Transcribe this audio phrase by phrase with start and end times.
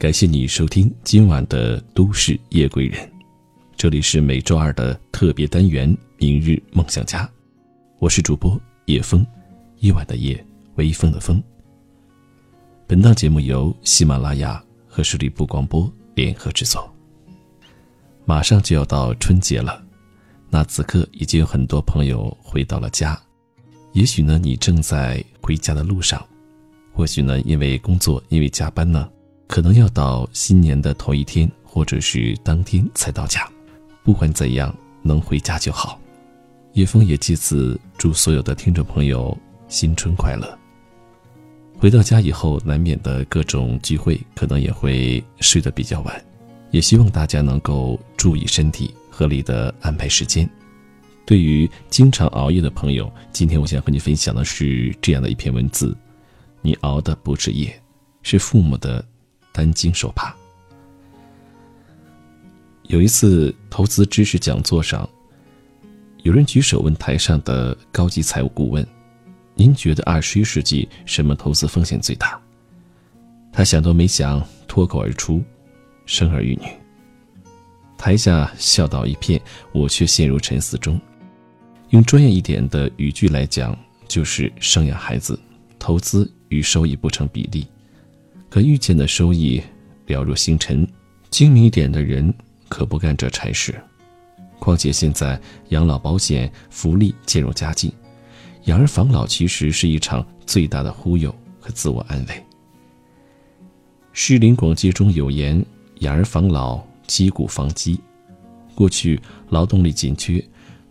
[0.00, 2.98] 感谢你收听今晚的《都市夜归人》，
[3.76, 7.26] 这里是每周二的特别单元《明日梦想家》，
[7.98, 9.26] 我是主播叶风，
[9.80, 10.42] 夜晚的夜，
[10.76, 11.42] 微风的风。
[12.86, 16.90] 本档节目由喜马拉雅和十里铺广播联合制作。
[18.24, 19.84] 马上就要到春节了，
[20.48, 23.20] 那此刻已经有很多朋友回到了家，
[23.92, 26.26] 也许呢，你正在回家的路上。
[26.94, 29.06] 或许呢，因为工作，因为加班呢，
[29.50, 33.44] 可能要到新年的头一天，或者是当天才到家。
[34.04, 36.00] 不管怎样，能回家就好。
[36.74, 39.36] 叶枫也借此祝所有的听众朋友
[39.66, 40.56] 新春快乐。
[41.76, 46.24] 回到家以后，难免的各种聚会，可能也会睡得比较晚。
[46.70, 50.48] 也希望大家能够注意身体，合理的安排时间。
[51.26, 55.96] 对于经常熬夜的朋友，今天我想和你分享的是这样的一篇文字。
[56.62, 57.82] 你熬的不是夜，
[58.22, 59.04] 是父母的
[59.52, 60.34] 担惊受怕。
[62.84, 65.08] 有一次投资知识讲座上，
[66.22, 68.86] 有人举手问台上的高级财务顾问
[69.54, 72.40] ：“您觉得二十一世纪什么投资风险最大？”
[73.52, 75.42] 他想都没想，脱口而出
[76.06, 76.66] ：“生儿育女。”
[77.96, 79.40] 台下笑倒一片，
[79.72, 81.00] 我却陷入沉思中。
[81.90, 83.76] 用专业一点的语句来讲，
[84.08, 85.38] 就是生养孩子，
[85.78, 86.30] 投资。
[86.50, 87.64] 与收益不成比例，
[88.50, 89.62] 可预见的收益
[90.06, 90.86] 了若星辰。
[91.30, 92.34] 精明一点的人
[92.68, 93.80] 可不干这差事。
[94.58, 97.90] 况且现在养老保险福利渐入佳境，
[98.64, 102.34] 养儿防老其实是一场最大的忽悠和自我安慰。
[104.12, 105.64] 《诗林广记》中有言
[106.00, 107.98] ：“养儿防老，积谷防饥。”
[108.74, 109.20] 过去
[109.50, 110.44] 劳动力紧缺，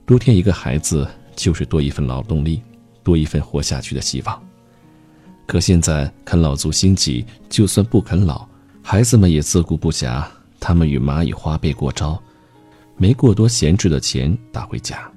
[0.06, 2.62] 多添一个孩子就是多一份劳动力，
[3.04, 4.48] 多一份活下去的希望。
[5.50, 8.47] 可现在啃老族兴起，就算不啃老，
[8.83, 10.23] 孩子们也自顾不暇。
[10.60, 12.21] 他们与蚂蚁花呗过招，
[12.98, 15.11] 没过多闲置的钱打回家。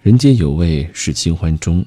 [0.00, 1.84] 人间有味是清欢中，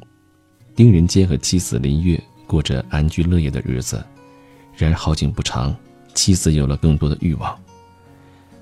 [0.75, 4.03] 丁仁坚和妻子林月过着安居乐业的日子。
[4.75, 5.73] 然而好景不长，
[6.13, 7.57] 妻子有了更多的欲望。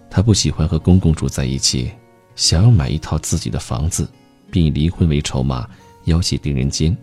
[0.07, 1.89] 她不喜欢和公公住在一起，
[2.35, 4.07] 想要买一套自己的房子，
[4.51, 5.67] 并以离婚为筹码
[6.03, 6.95] 要挟丁仁坚。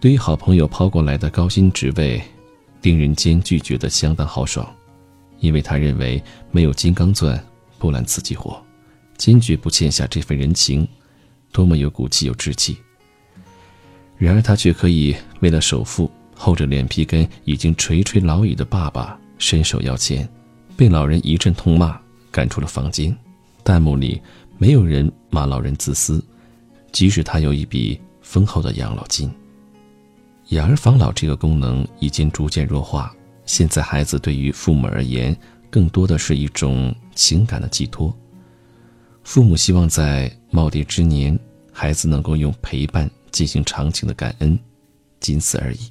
[0.00, 2.22] 对于好朋友抛过来的高薪职位，
[2.82, 4.70] 丁仁坚拒绝的相当豪爽，
[5.40, 7.42] 因为他认为没有金刚钻
[7.78, 8.62] 不揽瓷器活，
[9.16, 10.86] 坚决不欠下这份人情，
[11.50, 12.76] 多么有骨气有志气。
[14.18, 20.28] 然而他却可以为了首付，厚着脸皮跟已经垂垂老矣的爸爸伸手要钱，
[20.76, 21.98] 被老人一阵痛骂，
[22.30, 23.16] 赶出了房间。
[23.62, 24.20] 弹幕里
[24.58, 26.22] 没有人骂老人自私，
[26.92, 29.32] 即使他有一笔丰厚的养老金。
[30.48, 33.14] 养儿防老这个功能已经逐渐弱化，
[33.46, 35.34] 现在孩子对于父母而言，
[35.70, 38.14] 更多的是一种情感的寄托。
[39.22, 41.38] 父母希望在耄耋之年，
[41.72, 44.58] 孩子能够用陪伴进行长情的感恩，
[45.18, 45.90] 仅此而已。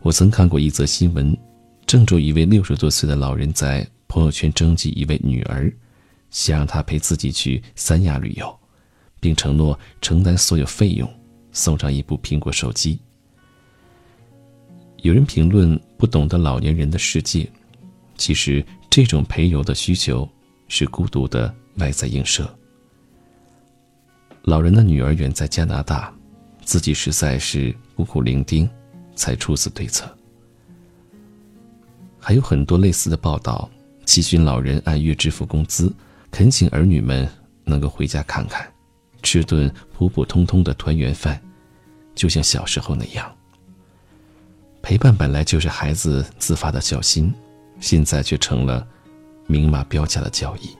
[0.00, 1.36] 我曾看过一则新闻，
[1.86, 5.72] 郑州一位六十多岁的老人在朋友圈征集一位女儿，
[6.30, 8.58] 想让她陪自己去三亚旅游，
[9.20, 11.08] 并承诺承担所有费用，
[11.52, 12.98] 送上一部苹果手机。
[15.02, 17.50] 有人评论不懂得老年人的世界，
[18.16, 20.28] 其实这种陪游的需求
[20.68, 22.48] 是孤独的外在映射。
[24.42, 26.14] 老人的女儿远在加拿大，
[26.64, 28.68] 自己实在是孤苦伶仃，
[29.16, 30.08] 才出此对策。
[32.20, 33.68] 还有很多类似的报道，
[34.06, 35.92] 七旬老人按月支付工资，
[36.30, 37.28] 恳请儿女们
[37.64, 38.72] 能够回家看看，
[39.20, 41.40] 吃顿普普通通的团圆饭，
[42.14, 43.36] 就像小时候那样。
[44.82, 47.32] 陪伴本来就是孩子自发的孝心，
[47.78, 48.86] 现在却成了
[49.46, 50.76] 明码标价的交易。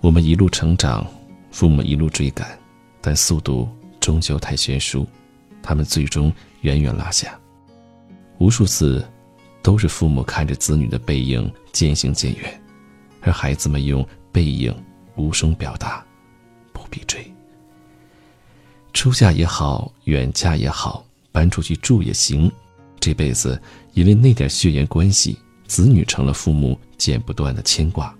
[0.00, 1.04] 我们一路成长，
[1.50, 2.56] 父母一路追赶，
[3.00, 5.06] 但速度终究太悬殊，
[5.60, 7.38] 他们最终远远落下。
[8.38, 9.04] 无数次，
[9.60, 12.62] 都是父母看着子女的背影渐行渐远，
[13.20, 14.74] 而孩子们用背影
[15.16, 16.04] 无声表达：
[16.72, 17.28] 不必追。
[18.92, 21.04] 出嫁也好，远嫁也好。
[21.34, 22.48] 搬出去住也行，
[23.00, 23.60] 这辈子
[23.94, 25.36] 因为那点血缘关系，
[25.66, 28.14] 子女成了父母剪不断的牵挂，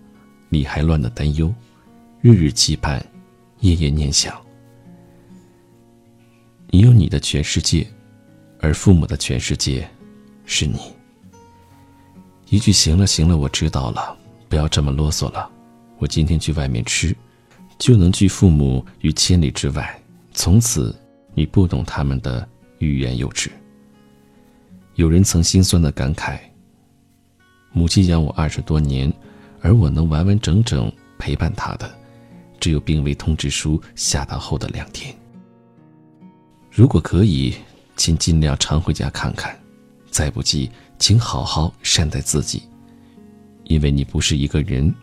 [0.49, 1.55] 理还乱的担忧，
[2.21, 3.01] 日日期盼，
[3.61, 4.37] 夜夜念想。
[6.71, 7.87] 你有你的全世界，
[8.59, 9.89] 而父母的全世界，
[10.45, 10.81] 是你。
[12.49, 14.17] 一句行了行了，我知道了，
[14.49, 15.49] 不要这么啰嗦了。
[15.99, 17.17] 我今天去外面吃，
[17.79, 20.03] 就能拒父母于千里之外。
[20.33, 20.93] 从此，
[21.33, 22.49] 你不懂他们的。
[22.85, 23.51] 欲言又止。
[24.97, 26.39] 有人曾心酸的感慨：
[27.73, 29.13] 母亲养我二十多年，
[29.61, 31.93] 而我能完完整整陪伴她的，
[32.61, 35.15] 只有病危通知书下达后的两天。
[36.71, 37.55] 如果可以，
[37.97, 39.53] 请尽量常回家看看；
[40.11, 42.63] 再不济，请好好善待自己，
[43.65, 44.95] 因为你不是一个人，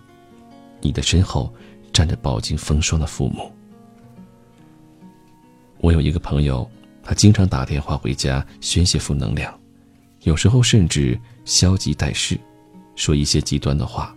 [0.81, 1.53] 你的身后
[1.91, 3.51] 站着饱经风霜的父母。
[5.79, 6.69] 我有一个朋友，
[7.03, 9.53] 他经常打电话回家宣泄负能量。
[10.21, 12.39] 有时候甚至消极怠事，
[12.95, 14.15] 说一些极端的话。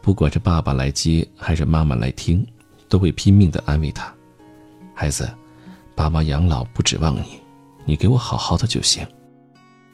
[0.00, 2.46] 不管是爸爸来接还是妈妈来听，
[2.88, 4.12] 都会拼命的安慰他
[4.94, 5.32] ：“孩子，
[5.94, 7.40] 爸妈养老不指望你，
[7.84, 9.06] 你给我好好的就行，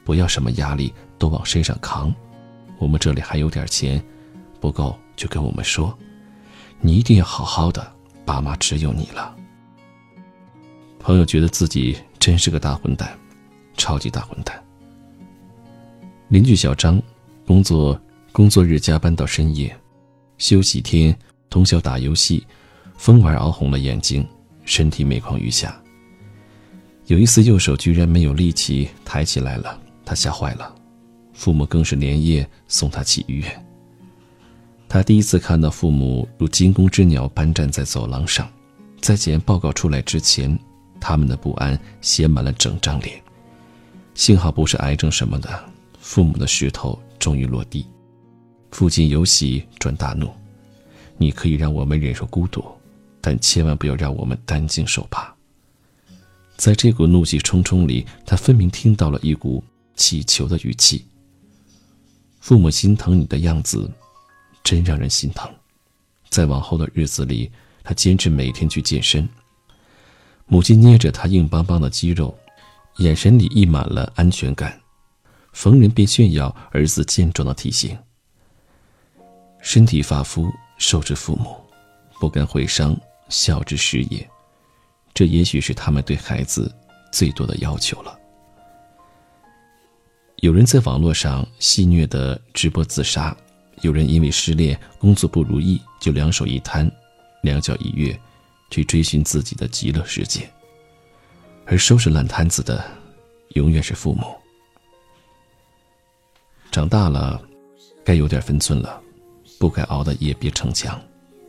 [0.03, 2.13] 不要什么压力都往身上扛。
[2.77, 4.03] 我们这里还有点钱，
[4.59, 5.95] 不够就跟我们说。
[6.81, 7.91] 你一定要好好的，
[8.25, 9.35] 爸妈只有你了。”
[10.99, 13.17] 朋友觉得自己真是个大混蛋，
[13.77, 14.61] 超级大混蛋。
[16.27, 17.01] 邻居小张，
[17.47, 17.99] 工作
[18.31, 19.75] 工作日加班到深夜，
[20.37, 21.17] 休息天
[21.49, 22.45] 通宵打游戏，
[22.97, 24.27] 疯玩熬红了眼睛，
[24.65, 25.81] 身体每况愈下。
[27.07, 30.75] 有一次右手居然没有力气抬起来了，他吓坏了，
[31.33, 33.65] 父母更是连夜送他去医院。
[34.87, 38.47] 他第一次看到父母如惊弓之鸟般站在走廊上，
[39.01, 40.59] 在检验报告出来之前，
[40.99, 43.21] 他们的不安写满了整张脸。
[44.13, 45.65] 幸好不是癌症什么的。
[46.01, 47.85] 父母的石头终于落地，
[48.71, 50.29] 父亲由喜转大怒
[51.17, 52.63] ：“你可以让我们忍受孤独，
[53.21, 55.31] 但千万不要让我们担惊受怕。”
[56.57, 59.63] 在这股怒气冲冲里，他分明听到了一股
[59.95, 61.05] 乞求的语气
[62.41, 63.89] ：“父母心疼你的样子，
[64.63, 65.49] 真让人心疼。”
[66.29, 67.51] 在往后的日子里，
[67.83, 69.27] 他坚持每天去健身。
[70.51, 72.35] 母亲捏着他硬邦邦的肌肉，
[72.97, 74.77] 眼神里溢满了安全感。
[75.53, 77.95] 逢人便炫耀儿子健壮的体型，
[79.61, 80.49] 身体发肤
[80.79, 81.55] 受之父母，
[82.19, 82.99] 不敢毁伤，
[83.29, 84.27] 孝之始也。
[85.13, 86.73] 这也许是他们对孩子
[87.11, 88.17] 最多的要求了。
[90.37, 93.35] 有人在网络上戏谑的直播自杀，
[93.81, 96.89] 有人因为失恋、工作不如意就两手一摊，
[97.43, 98.17] 两脚一跃，
[98.69, 100.49] 去追寻自己的极乐世界。
[101.65, 102.83] 而收拾烂摊子的，
[103.49, 104.35] 永远是父母。
[106.71, 107.41] 长大了，
[108.03, 109.01] 该有点分寸了，
[109.59, 110.99] 不该熬的夜别逞强，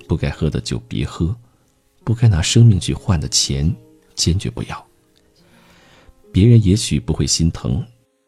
[0.06, 1.34] 不该喝的酒别喝，
[2.04, 3.74] 不该拿生命去换的钱，
[4.14, 4.86] 坚决不要。
[6.32, 7.84] 别人也许不会心疼，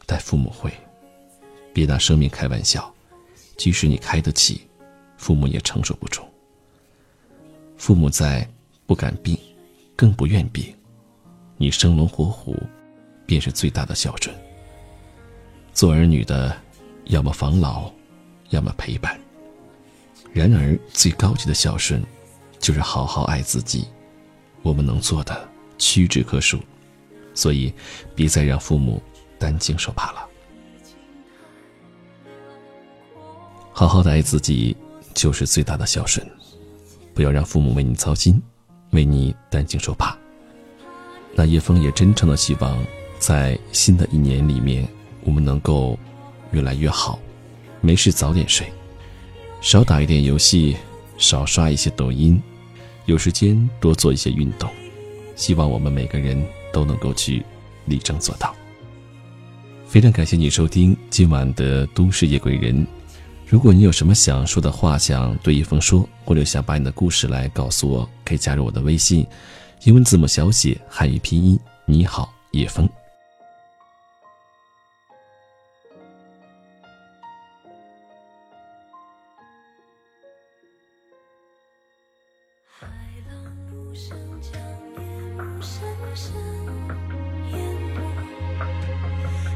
[0.07, 0.73] 但父母会。
[1.73, 2.93] 别拿生命开玩笑，
[3.57, 4.67] 即使你开得起，
[5.17, 6.23] 父母也承受不住。
[7.77, 8.47] 父母在，
[8.93, 9.39] 不敢病，
[9.97, 10.63] 更不愿病，
[11.57, 12.55] 你生龙活虎，
[13.25, 14.37] 便是最大的孝顺。
[15.73, 16.55] 做儿女的。
[17.07, 17.91] 要么防老，
[18.51, 19.19] 要么陪伴。
[20.35, 22.03] 然而，最高级的孝顺，
[22.59, 23.87] 就是好好爱自己。
[24.61, 25.49] 我们能做的
[25.79, 26.61] 屈指可数，
[27.33, 27.73] 所以，
[28.15, 29.03] 别再让父母
[29.39, 30.29] 担惊受怕了。
[33.73, 34.77] 好好的爱自己，
[35.15, 36.25] 就是最大的孝顺。
[37.15, 38.41] 不要让父母为你操心，
[38.93, 40.17] 为你担惊受怕。
[41.35, 42.83] 那叶枫也真诚的希望，
[43.19, 44.89] 在新的一年里面，
[45.25, 45.99] 我们能够。
[46.53, 47.19] 越来越好，
[47.81, 48.71] 没事早点睡，
[49.63, 50.77] 少打一点游戏，
[51.17, 52.39] 少刷一些抖音，
[53.07, 54.69] 有时间多做一些运动。
[55.35, 57.43] 希望我们每个人都能够去
[57.87, 58.55] 力争做到。
[59.87, 62.87] 非常感谢你收听今晚的《都市夜归人》。
[63.53, 69.27] 如果你有什么想说的话，想对叶枫说，或者想把你的故事来告诉我，可以加入我的微信，
[69.83, 71.61] 英文字母小写，汉语拼音。
[71.85, 72.89] 你好，叶枫。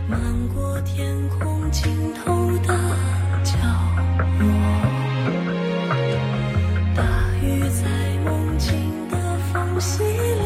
[0.06, 3.25] 漫过天空尽头的
[9.76, 10.45] 呼吸。